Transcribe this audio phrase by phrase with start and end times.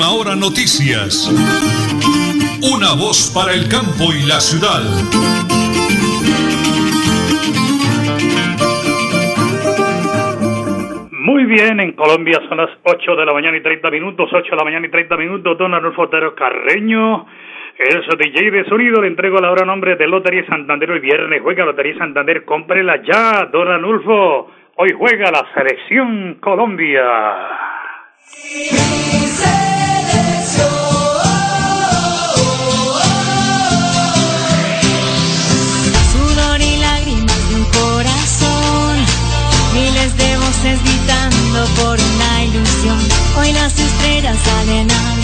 [0.00, 1.28] Última Hora Noticias.
[2.72, 4.80] Una voz para el campo y la ciudad.
[11.12, 14.56] Muy bien, en Colombia son las 8 de la mañana y 30 minutos, 8 de
[14.56, 17.26] la mañana y 30 minutos, don Arnulfo Otero Carreño,
[17.76, 21.66] el DJ de sonido, le entrego la hora nombre de Lotería Santander hoy viernes, juega
[21.66, 27.68] Lotería Santander, cómprela ya, don Arnulfo, hoy juega la Selección Colombia.
[36.12, 38.96] Sudor y lágrimas de un corazón,
[39.74, 42.98] miles de voces gritando por una ilusión.
[43.36, 45.16] Hoy las estrellas salen a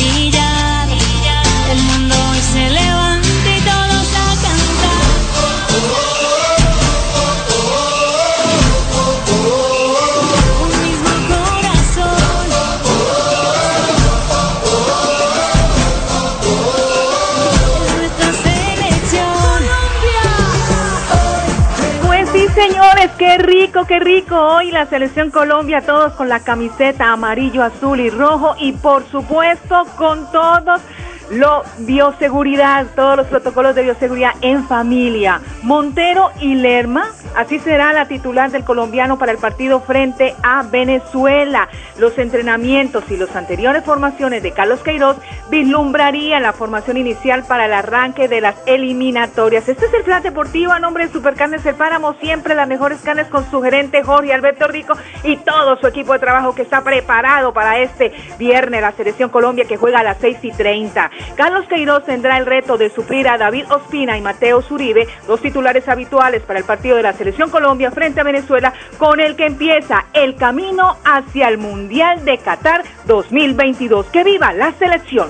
[23.19, 24.37] qué rico, qué rico.
[24.37, 29.85] Hoy la selección Colombia, todos con la camiseta amarillo, azul y rojo y por supuesto
[29.97, 30.81] con todos
[31.31, 35.41] lo bioseguridad, todos los protocolos de bioseguridad en familia.
[35.63, 41.69] Montero y Lerma, así será la titular del colombiano para el partido frente a Venezuela.
[41.99, 45.17] Los entrenamientos y las anteriores formaciones de Carlos Queiroz
[45.51, 49.69] vislumbrarían la formación inicial para el arranque de las eliminatorias.
[49.69, 53.27] Este es el plan deportivo a nombre de Supercarnes El Páramo, siempre las mejores carnes
[53.29, 57.53] con su gerente Jorge Alberto Rico y todo su equipo de trabajo que está preparado
[57.53, 61.11] para este viernes, la selección Colombia que juega a las 6 y 30.
[61.37, 65.89] Carlos Queiroz tendrá el reto de suplir a David Ospina y Mateo Zuribe, dos titulares
[65.89, 70.07] habituales para el partido de la selección Colombia frente a Venezuela, con el que empieza
[70.13, 74.07] el camino hacia el Mundial de Qatar 2022.
[74.07, 75.29] ¡Que viva la selección!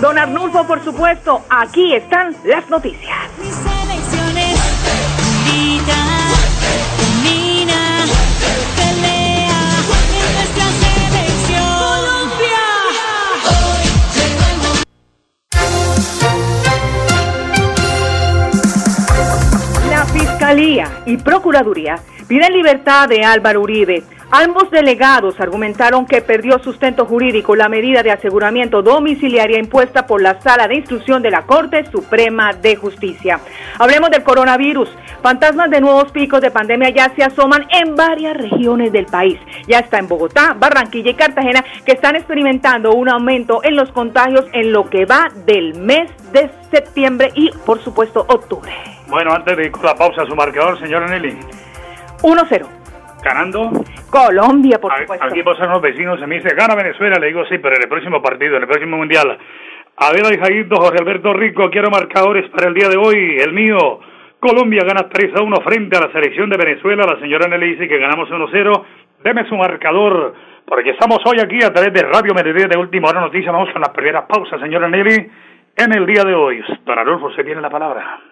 [0.00, 3.81] Don Arnulfo, por supuesto, aquí están las noticias.
[20.42, 24.02] Fiscalía y Procuraduría piden libertad de Álvaro Uribe.
[24.34, 30.40] Ambos delegados argumentaron que perdió sustento jurídico la medida de aseguramiento domiciliaria impuesta por la
[30.40, 33.40] Sala de Instrucción de la Corte Suprema de Justicia.
[33.78, 34.88] Hablemos del coronavirus.
[35.22, 39.38] Fantasmas de nuevos picos de pandemia ya se asoman en varias regiones del país.
[39.66, 44.46] Ya está en Bogotá, Barranquilla y Cartagena que están experimentando un aumento en los contagios
[44.54, 48.72] en lo que va del mes de septiembre y, por supuesto, octubre.
[49.08, 51.36] Bueno, antes de ir con la pausa, su marcador, señora Nelly.
[52.22, 52.81] 1-0.
[53.22, 53.70] Ganando.
[54.10, 55.26] Colombia, por supuesto.
[55.26, 57.88] Aquí pasan los vecinos, se me dice, gana Venezuela, le digo sí, pero en el
[57.88, 59.38] próximo partido, en el próximo mundial.
[59.96, 63.36] Adela y Jaguito, Jorge Alberto Rico, quiero marcadores para el día de hoy.
[63.38, 64.00] El mío,
[64.40, 67.04] Colombia gana 3 a 1 frente a la selección de Venezuela.
[67.06, 68.84] La señora Nelly dice que ganamos 1 0.
[69.22, 70.34] Deme su marcador,
[70.66, 73.52] porque estamos hoy aquí a través de Radio Mediodía de Última Hora Noticias.
[73.52, 75.30] Vamos con las primeras pausas, señora Nelly,
[75.76, 76.60] en el día de hoy.
[76.84, 78.31] Don Adolfo, se tiene la palabra.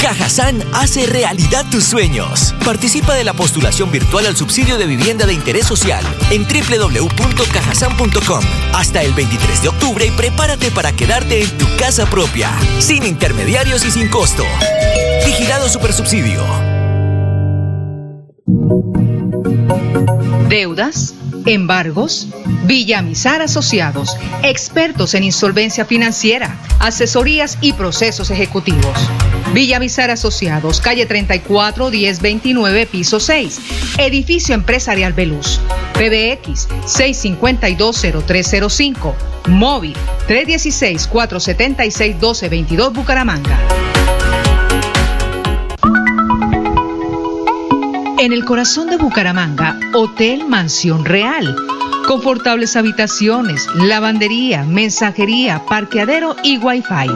[0.00, 2.54] Cajazán hace realidad tus sueños.
[2.64, 9.02] Participa de la postulación virtual al subsidio de vivienda de interés social en www.cajazán.com hasta
[9.02, 13.90] el 23 de octubre y prepárate para quedarte en tu casa propia, sin intermediarios y
[13.90, 14.44] sin costo.
[15.24, 16.42] Vigilado Supersubsidio.
[20.48, 21.14] Deudas,
[21.46, 22.28] embargos,
[22.66, 29.10] Villamizar Asociados, expertos en insolvencia financiera, asesorías y procesos ejecutivos.
[29.52, 33.60] Villamizar Asociados, calle 34 1029, piso 6,
[33.98, 35.60] edificio empresarial Veluz.
[35.94, 39.14] PBX 6520305,
[39.48, 39.94] móvil
[40.26, 43.56] 316 476 1222 Bucaramanga.
[48.18, 51.54] En el corazón de Bucaramanga, Hotel Mansión Real.
[52.06, 57.06] Confortables habitaciones, lavandería, mensajería, parqueadero y wifi.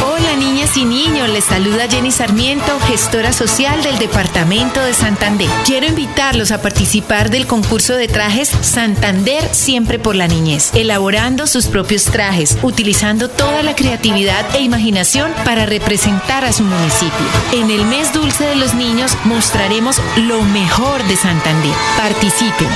[0.03, 5.51] Hola niñas y niños, les saluda Jenny Sarmiento, gestora social del Departamento de Santander.
[5.67, 11.67] Quiero invitarlos a participar del concurso de trajes Santander siempre por la niñez, elaborando sus
[11.67, 17.27] propios trajes, utilizando toda la creatividad e imaginación para representar a su municipio.
[17.53, 21.73] En el mes dulce de los niños mostraremos lo mejor de Santander.
[21.97, 22.69] Participen.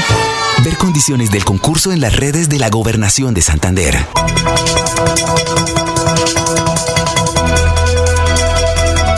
[0.65, 4.07] Ver condiciones del concurso en las redes de la Gobernación de Santander.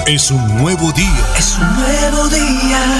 [0.07, 1.27] Es un nuevo día.
[1.39, 2.92] Es un nuevo día,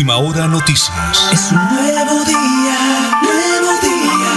[0.00, 1.30] última hora noticias.
[1.30, 4.30] Es un nuevo día, nuevo día.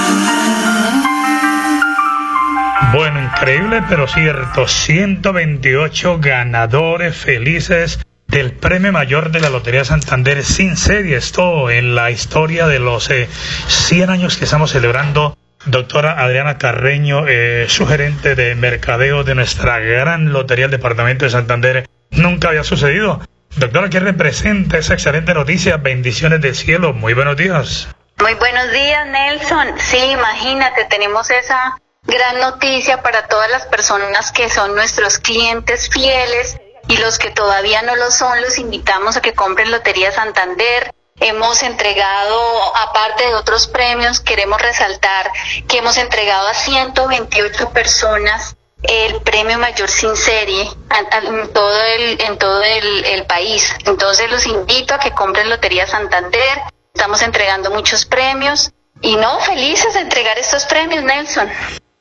[2.91, 4.67] Bueno, increíble pero cierto.
[4.67, 11.15] 128 ganadores felices del premio mayor de la Lotería Santander sin serie.
[11.15, 13.29] Esto en la historia de los eh,
[13.67, 15.37] 100 años que estamos celebrando.
[15.65, 21.31] Doctora Adriana Carreño, eh, su gerente de mercadeo de nuestra gran lotería del departamento de
[21.31, 21.87] Santander.
[22.11, 23.21] Nunca había sucedido.
[23.55, 25.77] Doctora, ¿qué representa esa excelente noticia?
[25.77, 26.91] Bendiciones del cielo.
[26.91, 27.87] Muy buenos días.
[28.19, 29.67] Muy buenos días, Nelson.
[29.77, 36.57] Sí, imagínate, tenemos esa gran noticia para todas las personas que son nuestros clientes fieles
[36.87, 40.91] y los que todavía no lo son, los invitamos a que compren Lotería Santander.
[41.19, 45.31] Hemos entregado, aparte de otros premios, queremos resaltar
[45.67, 52.37] que hemos entregado a 128 personas el premio mayor sin serie en todo el en
[52.37, 53.73] todo el, el país.
[53.85, 56.61] Entonces los invito a que compren Lotería Santander.
[56.93, 58.71] Estamos entregando muchos premios
[59.01, 61.49] y no felices de entregar estos premios, Nelson.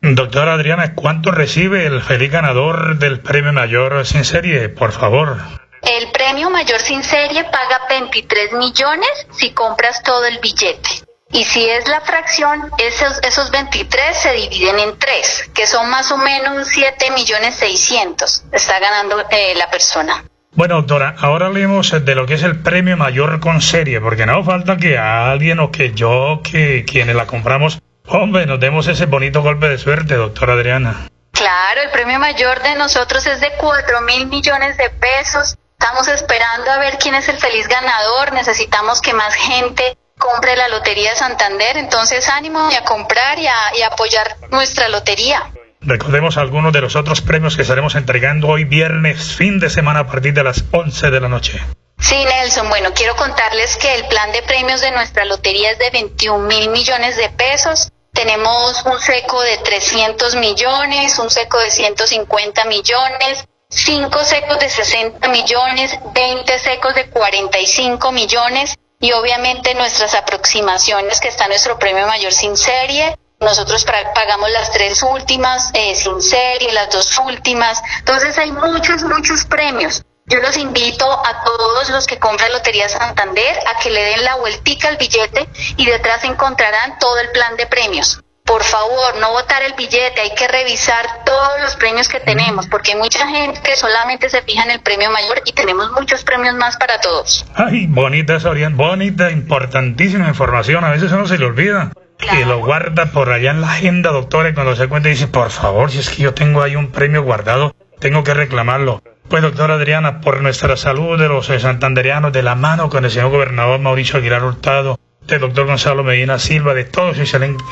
[0.01, 4.69] Doctora Adriana, ¿cuánto recibe el feliz ganador del premio mayor sin serie?
[4.69, 5.37] Por favor.
[5.83, 11.02] El premio mayor sin serie paga 23 millones si compras todo el billete.
[11.33, 16.13] Y si es la fracción, esos, esos 23 se dividen en tres, que son más
[16.13, 18.45] o menos 7 millones 600.
[18.53, 20.25] Está ganando eh, la persona.
[20.55, 24.45] Bueno, doctora, ahora hablemos de lo que es el premio mayor con serie, porque no
[24.45, 29.41] falta que alguien o que yo, que quienes la compramos, hombre, nos demos ese bonito
[29.41, 31.09] golpe de suerte, doctora Adriana.
[31.33, 35.57] Claro, el premio mayor de nosotros es de 4 mil millones de pesos.
[35.81, 38.35] Estamos esperando a ver quién es el feliz ganador.
[38.35, 41.77] Necesitamos que más gente compre la Lotería de Santander.
[41.77, 45.51] Entonces, ánimo y a comprar y a, y a apoyar nuestra lotería.
[45.81, 50.07] Recordemos algunos de los otros premios que estaremos entregando hoy viernes, fin de semana a
[50.07, 51.61] partir de las 11 de la noche.
[51.99, 55.91] Sí, Nelson, bueno, quiero contarles que el plan de premios de nuestra lotería es de
[55.91, 57.91] 21 mil millones de pesos.
[58.13, 65.29] Tenemos un seco de 300 millones, un seco de 150 millones, cinco secos de 60
[65.29, 72.33] millones, 20 secos de 45 millones y obviamente nuestras aproximaciones que está nuestro premio mayor
[72.33, 73.19] sin serie.
[73.41, 77.83] Nosotros pagamos las tres últimas eh, sin serie, las dos últimas.
[77.99, 80.05] Entonces hay muchos, muchos premios.
[80.27, 84.37] Yo los invito a todos los que compran Lotería Santander a que le den la
[84.37, 88.23] vueltica al billete y detrás encontrarán todo el plan de premios.
[88.45, 92.93] Por favor, no votar el billete, hay que revisar todos los premios que tenemos, porque
[92.93, 96.55] hay mucha gente que solamente se fija en el premio mayor y tenemos muchos premios
[96.57, 97.47] más para todos.
[97.55, 100.85] Ay, bonita esa orien- bonita, importantísima información.
[100.85, 101.93] A veces uno se le olvida.
[102.41, 105.51] Y lo guarda por allá en la agenda, doctora, y cuando se cuenta dice, por
[105.51, 109.03] favor, si es que yo tengo ahí un premio guardado, tengo que reclamarlo.
[109.29, 113.11] Pues, doctora Adriana, por nuestra salud de los eh, santanderianos, de la mano con el
[113.11, 117.23] señor gobernador Mauricio Aguilar Hurtado, del doctor Gonzalo Medina Silva, de todo su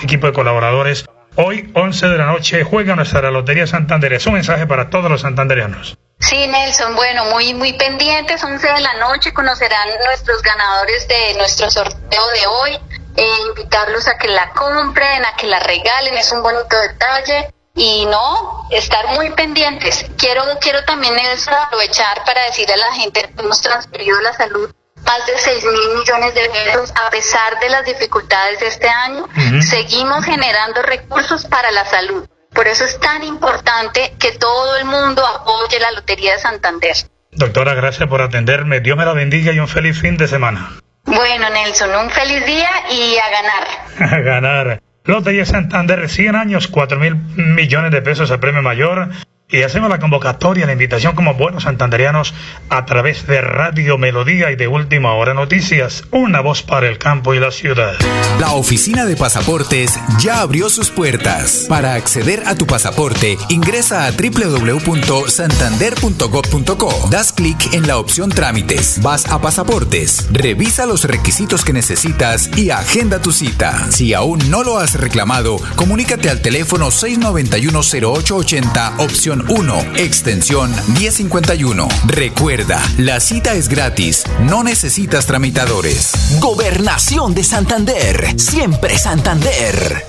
[0.03, 1.05] equipo de colaboradores,
[1.37, 4.13] hoy, 11 de la noche, juega nuestra Lotería Santander.
[4.13, 5.99] Es un mensaje para todos los santanderianos.
[6.19, 11.71] Sí, Nelson, bueno, muy muy pendientes, 11 de la noche conocerán nuestros ganadores de nuestro
[11.71, 12.79] sorteo de hoy,
[13.17, 18.05] eh, invitarlos a que la compren, a que la regalen, es un bonito detalle y
[18.05, 20.05] no, estar muy pendientes.
[20.19, 24.71] Quiero quiero también Nelson, aprovechar para decirle a la gente que hemos transferido la salud
[25.05, 29.29] más de 6 mil millones de pesos a pesar de las dificultades de este año,
[29.61, 32.29] seguimos generando recursos para la salud.
[32.53, 36.97] Por eso es tan importante que todo el mundo apoye la Lotería de Santander.
[37.33, 38.81] Doctora, gracias por atenderme.
[38.81, 40.81] Dios me la bendiga y un feliz fin de semana.
[41.05, 44.13] Bueno, Nelson, un feliz día y a ganar.
[44.15, 44.83] A ganar.
[45.05, 49.09] Lotería Santander, 100 años, 4 mil millones de pesos a premio mayor.
[49.53, 52.33] Y hacemos la convocatoria, la invitación como buenos santanderianos
[52.69, 57.35] a través de Radio Melodía y de Última Hora Noticias, una voz para el campo
[57.35, 57.95] y la ciudad.
[58.39, 61.67] La oficina de pasaportes ya abrió sus puertas.
[61.69, 67.09] Para acceder a tu pasaporte, ingresa a www.santander.gov.co.
[67.11, 69.03] Das clic en la opción Trámites.
[69.03, 70.29] Vas a Pasaportes.
[70.31, 73.91] Revisa los requisitos que necesitas y agenda tu cita.
[73.91, 81.89] Si aún no lo has reclamado, comunícate al teléfono 691 0880 opción 1, extensión 1051.
[82.07, 86.13] Recuerda, la cita es gratis, no necesitas tramitadores.
[86.41, 90.05] Gobernación de Santander, siempre Santander.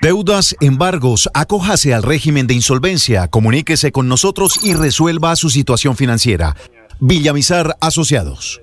[0.00, 6.56] Deudas, embargos, acójase al régimen de insolvencia, comuníquese con nosotros y resuelva su situación financiera.
[7.00, 8.62] Villamizar Asociados.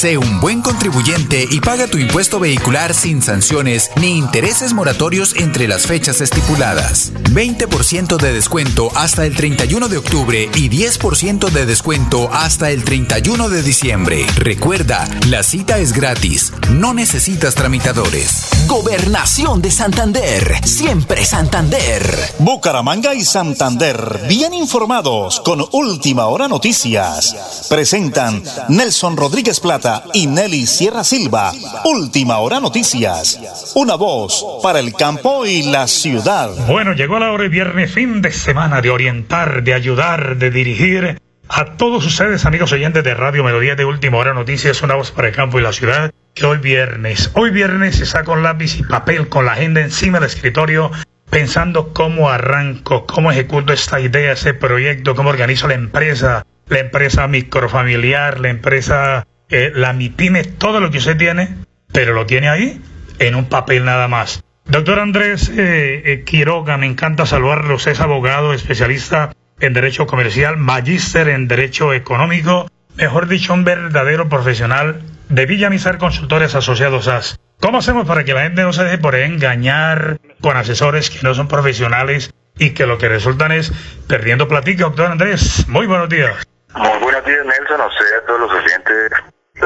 [0.00, 5.68] Sé un buen contribuyente y paga tu impuesto vehicular sin sanciones ni intereses moratorios entre
[5.68, 7.12] las fechas estipuladas.
[7.34, 13.50] 20% de descuento hasta el 31 de octubre y 10% de descuento hasta el 31
[13.50, 14.24] de diciembre.
[14.36, 18.46] Recuerda, la cita es gratis, no necesitas tramitadores.
[18.68, 22.02] Gobernación de Santander, siempre Santander.
[22.38, 27.66] Bucaramanga y Santander, bien informados con Última Hora Noticias.
[27.68, 31.52] Presentan Nelson Rodríguez Plata y Nelly Sierra Silva.
[31.84, 33.72] Última Hora Noticias.
[33.74, 36.50] Una voz para el campo y la ciudad.
[36.66, 41.18] Bueno, llegó la hora de viernes, fin de semana, de orientar, de ayudar, de dirigir
[41.52, 45.28] a todos ustedes, amigos oyentes de Radio Melodía de Última Hora Noticias, una voz para
[45.28, 49.28] el campo y la ciudad, que hoy viernes, hoy viernes está con lápiz y papel,
[49.28, 50.92] con la agenda encima del escritorio,
[51.28, 57.26] pensando cómo arranco, cómo ejecuto esta idea, ese proyecto, cómo organizo la empresa, la empresa
[57.26, 61.56] microfamiliar, la empresa, eh, la MIPYME, todo lo que usted tiene,
[61.92, 62.80] pero lo tiene ahí
[63.18, 64.42] en un papel nada más.
[64.66, 71.28] Doctor Andrés eh, eh, Quiroga, me encanta saludarlo, es abogado, especialista en Derecho Comercial, magíster
[71.28, 72.66] en Derecho Económico
[73.00, 77.38] mejor dicho, un verdadero profesional de Villamizar Consultores Asociados AS.
[77.60, 81.34] ¿Cómo hacemos para que la gente no se deje por engañar con asesores que no
[81.34, 83.72] son profesionales y que lo que resultan es
[84.06, 85.66] perdiendo platica, doctor Andrés?
[85.68, 86.46] Muy buenos días.
[86.74, 87.80] Muy buenos días, Nelson,
[88.26, 89.12] todos los oyentes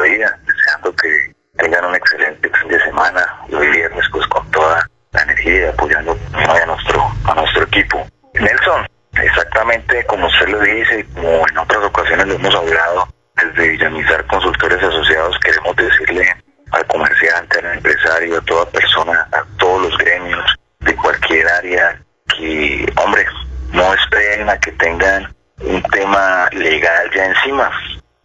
[0.01, 5.21] deseando que tengan un excelente fin de semana y hoy viernes pues con toda la
[5.23, 8.05] energía apoyando a nuestro, a nuestro equipo.
[8.33, 8.87] Nelson,
[9.21, 14.25] exactamente como usted lo dice y como en otras ocasiones lo hemos hablado, desde Villamizar
[14.27, 16.35] Consultores Asociados queremos decirle
[16.71, 22.91] al comerciante, al empresario, a toda persona, a todos los gremios de cualquier área que,
[22.97, 23.25] hombre,
[23.71, 27.71] no esperen a que tengan un tema legal ya encima.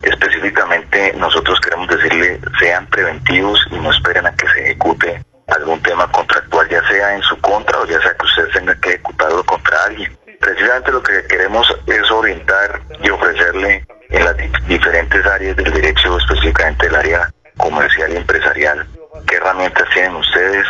[0.02, 6.10] Específicamente nosotros queremos decirle sean preventivos y no esperen a que se ejecute algún tema
[6.10, 9.84] contractual, ya sea en su contra o ya sea que usted tenga que ejecutarlo contra
[9.84, 10.16] alguien.
[10.40, 14.36] Precisamente lo que queremos es orientar y ofrecerle en las
[14.66, 18.86] diferentes áreas del derecho, específicamente el área comercial y empresarial,
[19.26, 20.66] qué herramientas tienen ustedes,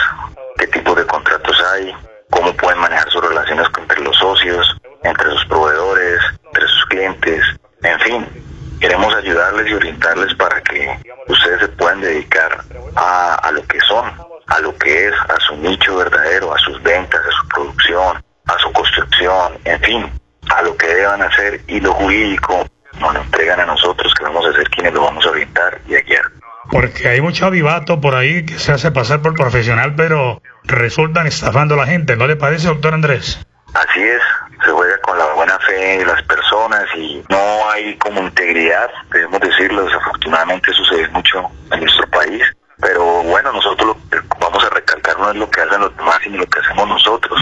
[0.59, 1.95] qué tipo de contratos hay,
[2.31, 6.21] cómo pueden manejar sus relaciones entre los socios, entre sus proveedores,
[7.83, 8.27] en fin,
[8.81, 10.99] queremos ayudarles y orientarles para que
[11.29, 12.65] ustedes se puedan dedicar
[12.97, 14.11] a, a lo que son,
[14.47, 18.59] a lo que es, a su nicho verdadero, a sus ventas, a su producción, a
[18.59, 20.21] su construcción, en fin,
[20.55, 22.67] a lo que deban hacer y lo jurídico
[22.99, 25.97] nos lo entregan a nosotros que vamos a ser quienes lo vamos a orientar y
[25.97, 26.25] a guiar.
[26.71, 31.75] Porque hay mucho avivato por ahí que se hace pasar por profesional, pero resultan estafando
[31.75, 33.45] a la gente, ¿no le parece, doctor Andrés?
[33.75, 34.23] Así es,
[34.65, 39.41] se juega con la buena fe de las personas y no hay como integridad, debemos
[39.41, 42.43] decirlo, desafortunadamente sucede mucho en nuestro país,
[42.81, 46.19] pero bueno, nosotros lo que vamos a recalcar no es lo que hacen los demás,
[46.23, 47.41] sino lo que hacemos nosotros.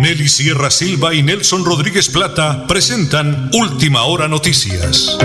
[0.00, 5.18] Nelly Sierra Silva y Nelson Rodríguez Plata presentan Última Hora Noticias.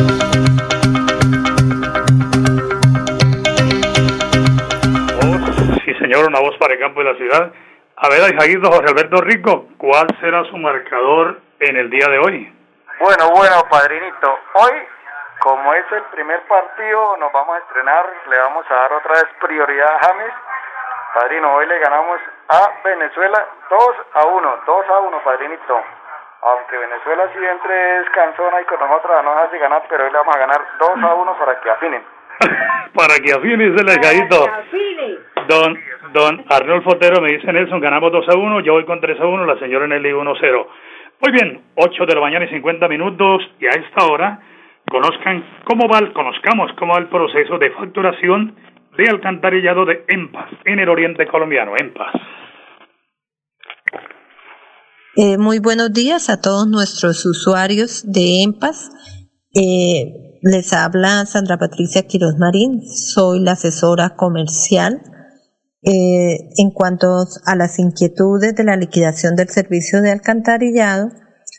[5.86, 7.54] Sí, señor, una voz para el campo de la ciudad.
[7.98, 12.52] A ver, Jaguito Jorge Alberto Rico, ¿cuál será su marcador en el día de hoy?
[13.00, 14.40] Bueno, bueno, padrinito.
[14.56, 14.74] Hoy,
[15.40, 19.28] como es el primer partido, nos vamos a estrenar, le vamos a dar otra vez
[19.40, 20.34] prioridad a James.
[21.14, 22.18] Padrino, hoy le ganamos
[22.50, 23.80] a Venezuela 2
[24.14, 25.82] a 1, 2 a 1, padrinito.
[26.42, 30.12] Aunque Venezuela sí entre es cansona y con nosotros no nos hace ganar, pero hoy
[30.12, 32.04] le vamos a ganar 2 a 1 para que afinen.
[32.94, 34.46] Para que afine el Jaguito.
[35.48, 35.80] Don,
[36.12, 39.26] don Arnold Fotero me dice Nelson, ganamos 2 a 1, yo voy con 3 a
[39.26, 40.68] 1, la señora Nelly 1 a 0.
[41.22, 44.40] Muy bien, 8 de la mañana y 50 minutos y a esta hora
[44.90, 48.56] conozcan cómo va, conozcamos cómo va el proceso de facturación
[48.98, 52.14] de alcantarillado de EMPAS en el oriente colombiano, EMPAS.
[55.16, 58.90] Eh, muy buenos días a todos nuestros usuarios de EMPAS.
[59.54, 65.02] Eh, les habla Sandra Patricia Quiroz Marín, soy la asesora comercial.
[65.84, 71.10] Eh, en cuanto a las inquietudes de la liquidación del servicio de alcantarillado,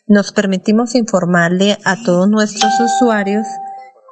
[0.06, 3.46] nos permitimos informarle a todos nuestros usuarios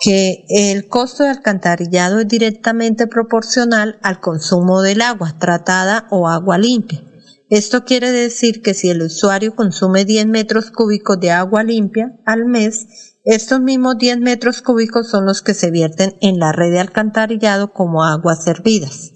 [0.02, 6.58] que el costo de alcantarillado es directamente proporcional al consumo del agua tratada o agua
[6.58, 7.04] limpia.
[7.50, 12.46] Esto quiere decir que si el usuario consume 10 metros cúbicos de agua limpia al
[12.46, 16.80] mes, estos mismos 10 metros cúbicos son los que se vierten en la red de
[16.80, 19.12] alcantarillado como aguas servidas.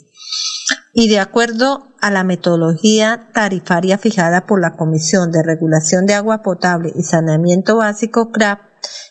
[0.93, 6.43] Y de acuerdo a la metodología tarifaria fijada por la Comisión de Regulación de Agua
[6.43, 8.61] Potable y Saneamiento Básico CRAP,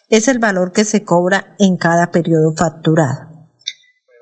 [0.10, 3.50] es el valor que se cobra en cada periodo facturado.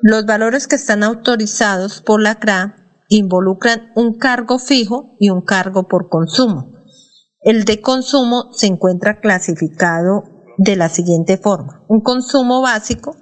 [0.02, 2.76] Los valores que están autorizados por la CRA
[3.10, 6.72] involucran un cargo fijo y un cargo por consumo.
[7.42, 10.24] El de consumo se encuentra clasificado
[10.58, 11.84] de la siguiente forma.
[11.88, 13.16] Un consumo básico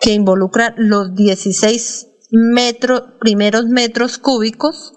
[0.00, 4.94] que involucra los 16 metro- primeros metros cúbicos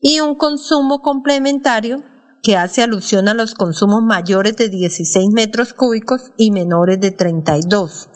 [0.00, 2.04] y un consumo complementario
[2.42, 8.08] que hace alusión a los consumos mayores de 16 metros cúbicos y menores de 32.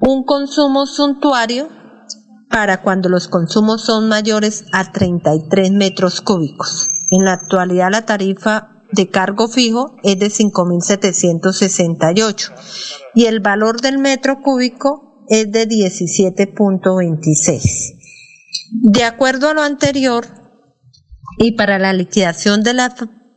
[0.00, 1.68] Un consumo suntuario
[2.50, 6.88] para cuando los consumos son mayores a 33 metros cúbicos.
[7.10, 12.52] En la actualidad la tarifa de cargo fijo es de 5.768
[13.14, 17.96] y el valor del metro cúbico es de 17.26.
[18.72, 20.26] De acuerdo a lo anterior,
[21.38, 22.94] y para la liquidación de las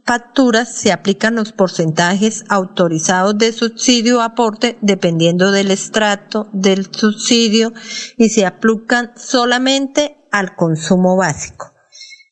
[0.10, 7.74] facturas se aplican los porcentajes autorizados de subsidio aporte dependiendo del extracto del subsidio
[8.18, 11.74] y se aplican solamente al consumo básico.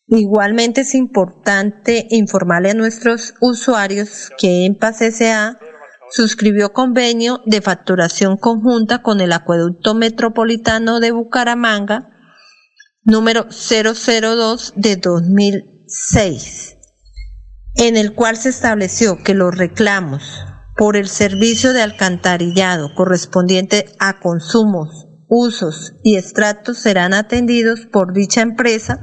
[0.07, 5.59] Igualmente es importante informarle a nuestros usuarios que EMPAS S.A.
[6.09, 12.16] suscribió convenio de facturación conjunta con el Acueducto Metropolitano de Bucaramanga
[13.07, 16.77] número 002 de 2006,
[17.75, 20.43] en el cual se estableció que los reclamos
[20.75, 28.41] por el servicio de alcantarillado correspondiente a consumos, usos y extractos serán atendidos por dicha
[28.41, 28.99] empresa.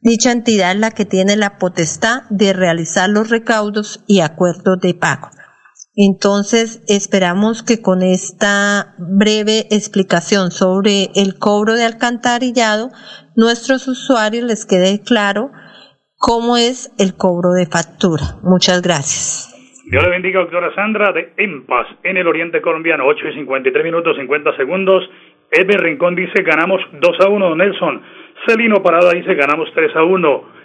[0.00, 5.30] Dicha entidad la que tiene la potestad de realizar los recaudos y acuerdos de pago.
[5.98, 12.90] Entonces, esperamos que con esta breve explicación sobre el cobro de alcantarillado,
[13.36, 15.50] nuestros usuarios les quede claro
[16.18, 18.40] cómo es el cobro de factura.
[18.42, 19.52] Muchas gracias.
[19.88, 24.16] Dios le bendiga, doctora Sandra, de EMPAS, en el oriente colombiano, 8 y 53 minutos
[24.16, 25.08] 50 segundos.
[25.52, 28.02] Eber Rincón dice ganamos 2 a 1, Nelson.
[28.46, 30.56] Celino Parada dice ganamos 3 a 1.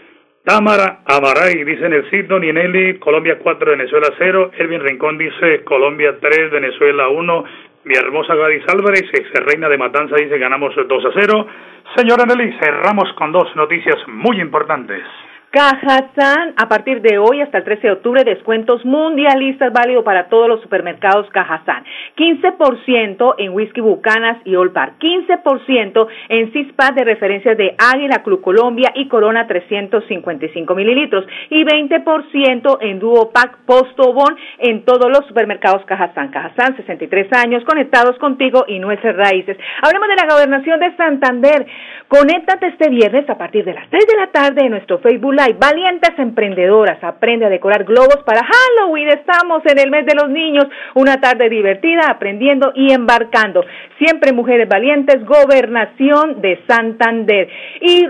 [0.43, 4.51] Támara Amaray dice Nelsito Ninelli, Colombia 4, Venezuela 0.
[4.57, 7.43] Elvin Rincón dice Colombia 3, Venezuela 1.
[7.83, 11.47] Mi hermosa Gladys Álvarez, ex reina de Matanza, dice ganamos 2 a 0.
[11.95, 15.03] Señora Nelly, cerramos con dos noticias muy importantes.
[15.51, 20.47] Cajazán, a partir de hoy hasta el 13 de octubre, descuentos mundialistas válido para todos
[20.47, 21.83] los supermercados Cajazán.
[22.15, 24.93] 15% en whisky Bucanas y Olpar.
[24.97, 31.25] 15% en Cispa de referencias de Águila, Club Colombia y Corona 355 mililitros.
[31.49, 36.29] Y 20% en Duopac Postobón en todos los supermercados Cajazán.
[36.29, 39.57] Cajazán, 63 años, conectados contigo y nuestras raíces.
[39.81, 41.65] Hablemos de la gobernación de Santander.
[42.07, 45.57] Conéctate este viernes a partir de las 3 de la tarde en nuestro Facebook Live.
[45.59, 49.09] Valientes emprendedoras, aprende a decorar globos para Halloween.
[49.09, 50.65] Estamos en el mes de los niños.
[50.95, 53.63] Una tarde divertida, aprendiendo y embarcando.
[53.97, 57.47] Siempre mujeres valientes, gobernación de Santander.
[57.79, 58.05] Y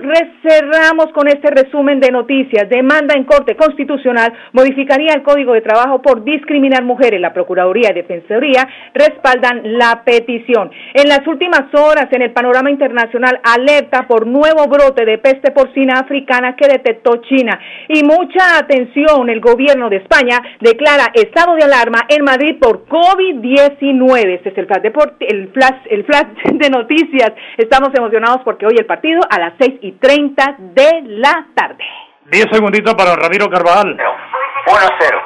[0.47, 2.67] cerramos con este resumen de noticias.
[2.69, 7.21] Demanda en Corte Constitucional modificaría el Código de Trabajo por discriminar mujeres.
[7.21, 10.71] La Procuraduría y Defensoría respaldan la petición.
[10.93, 15.99] En las últimas horas, en el panorama internacional, alerta por nuevo brote de peste porcina
[15.99, 17.59] africana que detectó China.
[17.87, 24.35] Y mucha atención, el gobierno de España declara estado de alarma en Madrid por COVID-19.
[24.35, 24.93] Este es el flash, de,
[25.27, 27.31] el, flash, el flash de noticias.
[27.57, 31.83] Estamos emocionados porque hoy el partido a las 6 y 30 de la tarde.
[32.31, 33.97] 10 segunditos para Ramiro Carvajal.
[33.97, 35.21] 1-0.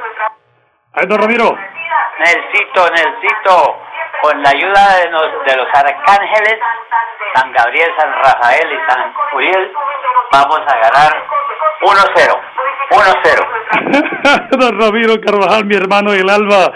[0.93, 1.58] Ahí está Ramiro.
[2.19, 3.75] Necesito, necesito,
[4.21, 6.60] con la ayuda de los, de los arcángeles,
[7.34, 9.71] San Gabriel, San Rafael y San Uriel,
[10.32, 11.12] vamos a ganar
[11.82, 12.56] 1-0.
[12.91, 14.58] 1-0.
[14.60, 16.71] Don Ramiro Carvajal, mi hermano del Alba.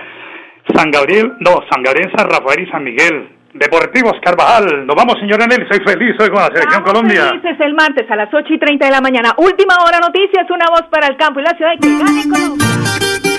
[0.76, 3.30] San Gabriel, no, San Gabriel, San Rafael y San Miguel.
[3.54, 4.86] Deportivos Carvajal.
[4.86, 5.66] Nos vamos, señora Nelly.
[5.70, 7.30] Soy feliz hoy con la Selección Colombia.
[7.30, 9.34] Felices el martes a las 8 y 30 de la mañana.
[9.38, 11.72] Última hora noticias, una voz para el campo y la ciudad.
[11.82, 13.39] Que gane Colombia.